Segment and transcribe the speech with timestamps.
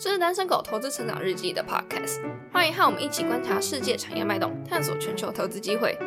[0.00, 5.98] 这是单身狗投资成长日记的 podcast，欢迎和我们一起观察世界产业脉动，探索全球投资机会。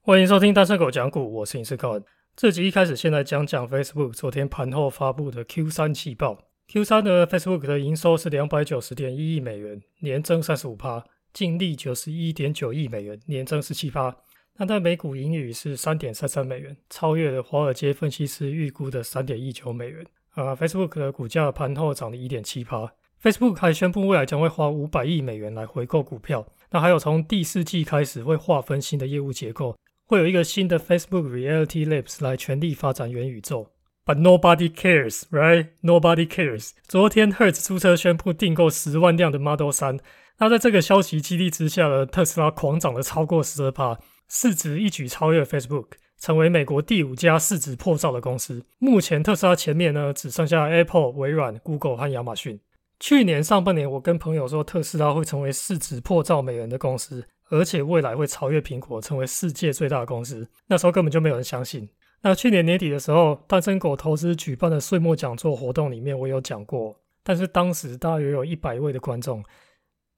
[0.00, 2.04] 欢迎收听单身狗讲股，我是影视高文。
[2.34, 6.36] 这集一开始先来讲讲 Facebook 昨天盘后发布的 Q 三季报。
[6.66, 14.14] Q 三的 Facebook 的营收是两百九十点一亿美元，年增三十五%，净利九十一点九亿美元，年增十七%。
[14.56, 20.04] 那在每股盈余是三点三三美元，超越了华尔街分析师预估的三点一九美元。
[20.32, 22.90] 啊，Facebook 的股价盘后涨了一点七%。
[23.22, 26.44] Facebook 还宣布未来将会花五百亿美元来回购股票。
[26.70, 29.76] 那还有从第四季开始会划分新的业务结构。
[30.06, 33.70] 会有一个新的 Facebook Reality Labs 来全力发展元宇宙
[34.04, 35.68] ，But nobody cares, right?
[35.82, 36.72] Nobody cares.
[36.88, 40.00] 昨天 Hertz 出车宣布订购十万辆的 Model 3。
[40.38, 48.64] 那在这个消息激励之下呢，特斯拉狂涨了超过十二%，市值一举超越 Facebook，成为美国第五家市值破兆的公司。
[48.78, 52.60] 目前特斯拉前面呢只剩下 Apple、微软、Google 和亚马逊。
[53.00, 57.26] 去年上半年，我跟朋友说特斯拉会成为市值破兆美元的公司。
[57.50, 60.48] 而且未来会超越苹果，成为世界最大的公司。
[60.68, 61.86] 那时候根本就没有人相信。
[62.22, 66.96] 那去年年底的时候，单身狗投资举办的岁末讲座活动里面，我有讲过。
[67.22, 69.44] 但是当时大约有一百位的观众，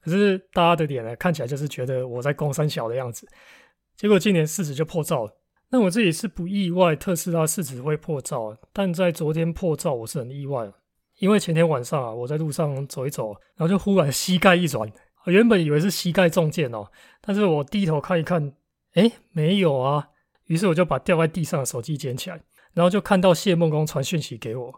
[0.01, 3.27] 可是大家的脸呢，看起来就是觉得我在攻三小的样子。
[3.97, 5.33] 结果今年市值就破兆了。
[5.75, 8.57] 那我自己是不意外，特斯拉市值会破兆。
[8.73, 10.73] 但在昨天破兆，我是很意外，
[11.19, 14.89] 因为前天晚上啊，我在路上走一走，然后就忽然膝盖一软。
[15.27, 16.87] 我原本以为是膝盖中箭哦，
[17.21, 18.53] 但是我低头看一看，
[18.93, 20.11] 哎，没有啊。
[20.45, 22.41] 于是我就把掉在地上的手机捡起来，
[22.73, 24.73] 然后就看到谢梦工传讯息给我，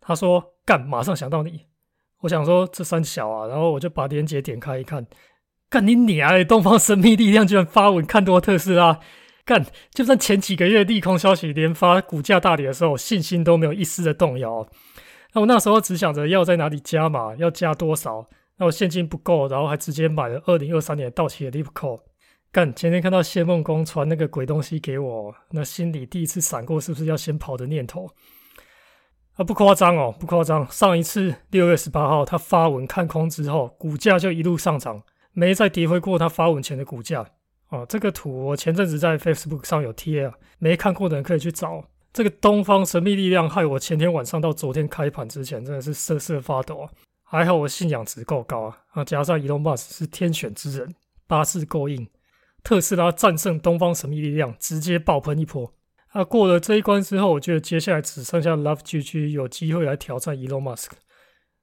[0.00, 1.66] 他说：“干，马上想到你。”
[2.20, 5.06] 我想说这三小啊，然后我就把链接点开一看，
[5.68, 6.42] 干你娘！
[6.46, 9.00] 东方神秘力量居然发文看多特斯拉，
[9.44, 9.64] 干！
[9.92, 14.68] 就算前几个月利空消息连发，股价大跌的时候，信心都没有一丝的动摇。
[15.32, 18.28] 那我那时候只想着要在哪里加码，要加多少。
[18.58, 22.00] 那我现金不够，然后还直接买了二零二三年到期的 Lipco。
[22.52, 28.08] 干，前天看到谢梦工传那个鬼东西给我，那心里第一次闪过是不是要先跑的念头。
[29.36, 30.66] 啊，不夸张哦，不夸张。
[30.70, 35.02] 上一次六月十八号他发文看空之后，股价就一路上涨，
[35.32, 37.30] 没再跌回过他发文前的股价。
[37.70, 41.84] 哦，这个图我前阵子在 Facebook 上有贴啊，没看过的人可以去找。
[42.12, 46.90] 这个东方神秘力量害我前天晚上到昨天开盘之前真的是瑟瑟发抖啊。
[47.22, 48.78] 还好我信仰值够高啊！
[48.90, 50.92] 啊，加上 Elon Musk 是天选之人，
[51.28, 52.08] 八字够硬，
[52.64, 55.72] 特斯拉战胜东方神秘力量，直接爆喷一波。
[56.08, 60.88] 啊，过了这一关之后，我觉得接下来只剩下 Love GG 有机会来挑战 Elon Musk。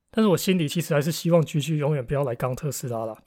[0.09, 3.17] 但是我心里其实还是希望 GG 永远不要来刚特斯拉了。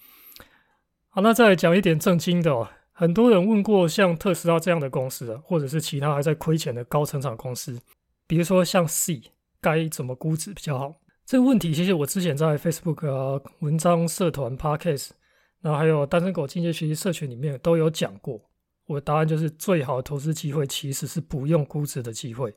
[1.22, 2.69] 那再来讲一点正经的哦。
[2.92, 7.81] 很多人问过像特斯拉这样的公司，或者是其他还在亏钱的高成长公司，
[8.26, 9.22] 比如说像 C，
[9.60, 10.94] 该怎么估值比较好？
[11.25, 15.10] 这个问题其实我之前在 Facebook 啊、文章社团、Podcast，
[15.62, 18.41] 然后还有单身狗进阶学习社群里面都有讲过。
[18.87, 22.52] 我的答案就是，最好的投资机会其实是不用估值的机会。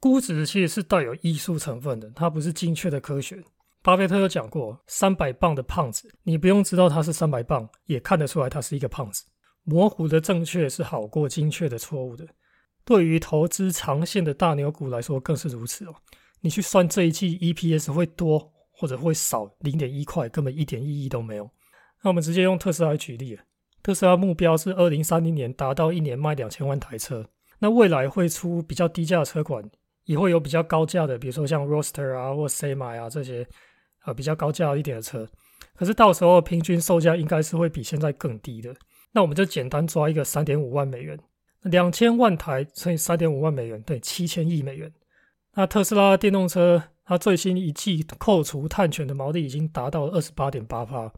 [0.00, 3.44] 估值其实是带有艺术成分的，它不是精确的科学。
[3.84, 9.26] 巴菲特有讲过，三百磅的胖子，你不用知道他是三百磅，也看得出来他是一个胖子。
[9.62, 12.26] 模糊的正确是好过精确的错误的。
[12.82, 15.94] 对于投资长线的大牛股来说，更是如此哦。
[16.40, 21.44] 你去算这一季 EPS 会多或者会少零点一块，根本一点意义都没有。
[22.02, 23.38] 那我们直接用特斯拉举例，
[23.82, 27.28] 特斯拉目标是二零三零年达到一年卖两千万台车。
[27.58, 29.62] 那未来会出比较低价的车款，
[30.04, 33.46] 也会有比较高价的，比如说像 Roaster 啊或 Semi 啊这些
[34.04, 35.28] 呃比较高价一点的车。
[35.74, 38.74] 可是到时候平均售价应该是会比现在更低的。
[39.12, 41.18] 那我们就简单抓一个三点五万美元，
[41.62, 44.92] 两千万台乘以三点五万美元，对，七千亿美元。
[45.54, 51.12] 那特斯拉电动车，它最新一季扣除碳权的毛利已经达到二十八点八帕。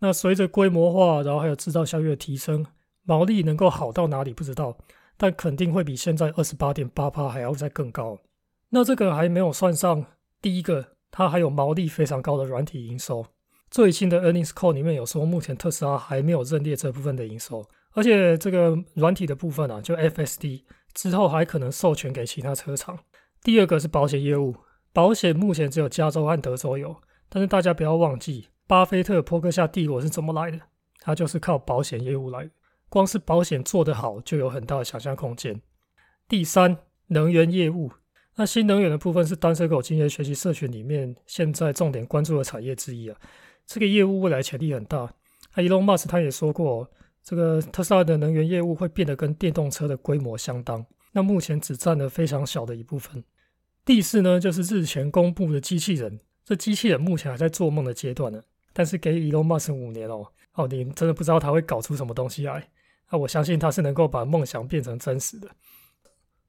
[0.00, 2.66] 那随着规模化，然后还有制造效率的提升，
[3.02, 4.76] 毛利能够好到哪里不知道，
[5.16, 8.18] 但肯定会比现在二十八点八帕还要再更高。
[8.68, 10.04] 那这个还没有算上
[10.42, 13.26] 第一个，它还有毛利非常高的软体营收。
[13.70, 20.62] 最新的 earnings call 里面有说，目前特斯拉还没有认列这部分的营收，而且这个软体的部分啊，就 FSD
[20.94, 22.98] 之后还可能授权给其他车厂。
[23.42, 24.54] 第二个是保险业务，
[24.92, 26.96] 保险目前只有加州和德州有，
[27.28, 30.60] 但是大家不要忘记，巴菲特坡克夏帝国是怎么来的？
[31.00, 32.50] 他就是靠保险业务来的。
[32.88, 35.60] 光是保险做得好，就有很大的想象空间。
[36.28, 37.90] 第三，能源业务，
[38.36, 43.18] 那新能源的部分是单身狗经验学习社群里面现在重点关注的产业之一啊。
[43.66, 45.12] 这个业务未来潜力很大。
[45.54, 46.90] 那 Elon Musk 他也说过，
[47.24, 50.84] 这个特斯拉的能源业务会变得跟电动车的规模相当。
[51.12, 53.24] 那目前只占了非常小的一部分。
[53.84, 58.42] 第四呢，就是日前公布的机器人，这机器人目前还在做梦的阶段呢。
[58.74, 62.68] 但是给 Elon Musk 五年哦，哦，你真的不知道他会搞出什么东西来。
[63.10, 65.48] 那我相信他是能够把梦想变成真实的。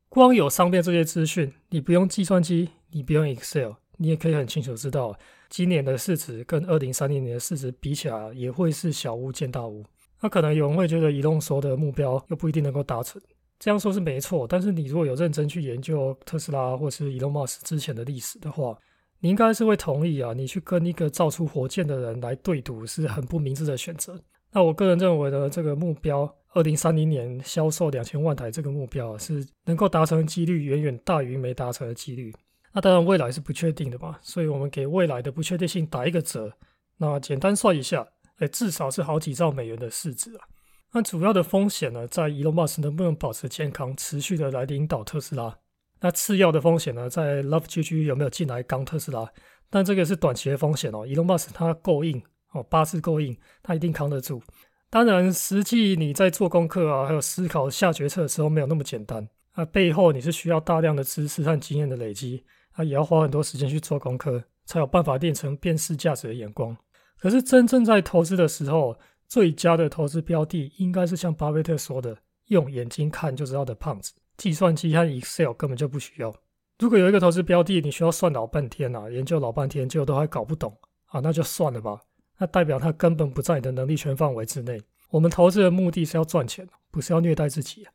[0.10, 5.18] 光有上面这些资讯，你不用计算机，你不用 Excel，你也可以很清楚知道，
[5.50, 9.84] 今年的市值跟二零三零年的市值比起来，也会是小巫见大巫。
[10.22, 13.22] 那可能有人会觉得移动说的目标又不一定能够达成。
[13.60, 18.78] 这样说是没错，但是你如果有认真去研究特斯拉或是 Elon Musk 之前的历史的话，
[19.20, 24.20] 你应该是会同意啊，你去跟一个造出火箭的人来对赌是很不明智的选择。
[24.52, 32.34] 那我个人认为呢，这个目标二零三零年销售两千万台这个目标是能够达成的几率远远大于没达成的几率。
[32.74, 36.52] 那当然未来是不确定的嘛，所以我们给未来的不确定性打一个折。
[36.98, 38.08] 那简单算一下，
[38.38, 40.48] 哎，至少是好几兆美元的市值啊。
[40.94, 45.56] 那主要的风险呢，在 Elon Musk 能不能保持健康，持续的来领导特斯拉？
[46.00, 49.32] 那次要的风险呢，在 Love GG 有没有进来刚特斯拉？
[49.70, 51.06] 但这个是短期的风险哦。
[51.06, 52.22] Elon Musk 他够硬
[52.54, 54.42] 哦，八字够硬，他一定扛得住。
[54.90, 59.28] 当然，实际你在做功课啊，还有思考下决策的时候，没有那么简单。
[59.52, 62.44] 啊背后你是需要大量的知识和经验的累积，
[62.74, 66.78] 啊，也要花很多时间去做功课，才有办法练成辨识价值的眼光。
[67.20, 68.98] 可是真正在投资的时候，
[69.28, 72.16] 最佳的投资标的应该是像巴菲特说的，
[72.48, 74.14] 用眼睛看就知道的胖子。
[74.38, 76.34] 计算机和 Excel 根本就不需要。
[76.80, 82.00] 如果有一个投资标的，你需要算老半天啊，研究老半天，结果都还搞不懂啊，那就算了吧。
[82.38, 84.82] 那代表它根本不在你的能力圈范围之内。
[85.10, 87.86] 我们投资的目的是要赚钱，不是要虐待自己。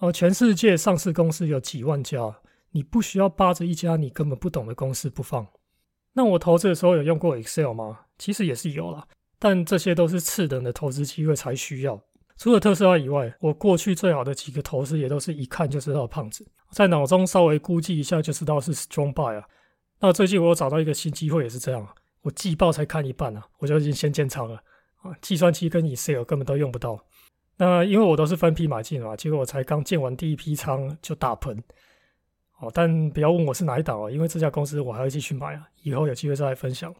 [0.00, 2.36] 哦，全世界上市公司有几万家，
[2.70, 5.46] 你不需要扒着一家你根本不懂的公司不放。
[6.12, 8.00] 那我投资的时候有用过 Excel 吗？
[8.18, 9.06] 其实也是有啦。
[9.38, 12.00] 但这些都是次等的投资机会才需要。
[12.36, 19.44] 除了特斯拉以外，我过去最好的几个投资也都是一看就知道的胖子，在脑中稍微估计一下就知道是 strong buy 啊。
[20.00, 21.88] 那最近我找到一个新机会也是这样，
[22.28, 24.56] 我季报才看一半啊，我就已经先建仓了
[25.02, 25.16] 啊。
[25.22, 27.02] 计算机跟 Excel 根本都用不到。
[27.56, 31.56] 那因为我都是分批买进嘛，结果我才刚建完第一批仓就大喷
[32.60, 32.70] 哦。
[32.74, 36.94] 但不要问我是哪一档哦，因为这家公司我还会继续买啊，以后有机会再来分享。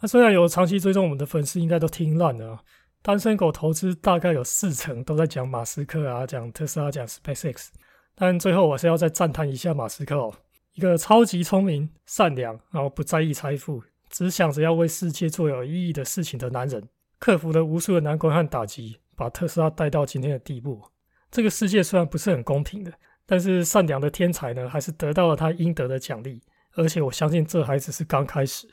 [0.00, 2.58] 那虽然有长期追踪我们的粉丝，应该都听烂了。
[3.02, 7.68] 单身狗投资大概有四成都在讲马斯克啊，讲特斯拉，讲 SpaceX。
[8.16, 10.34] 但最后我是要再赞叹一下马斯克哦，
[10.74, 16.88] 一个超级聪明、善良，然后不在意财富，只想着要为世界做有意义的事情的男人，
[17.18, 20.82] 克服了无数的难关和打击，把特斯拉带到今天的地步。
[21.30, 22.92] 这个世界虽然不是很公平的，
[23.26, 26.40] 但是善良的天才呢，还是得到了他应得的奖励。
[26.74, 28.68] 而且我相信这还只是刚开始。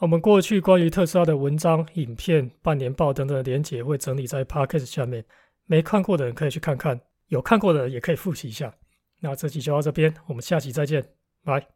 [0.00, 5.24] 我们过去关于特斯拉的文章、影片、半年报等等的连结会整理在 podcast 下面，
[5.64, 8.74] 没看过的人可以去看看，有看过的也可以复习一下。
[9.20, 11.02] 那这期就到这边，我们下期再见，
[11.44, 11.75] 拜。